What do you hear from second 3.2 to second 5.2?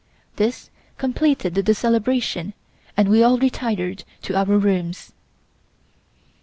all retired to our rooms.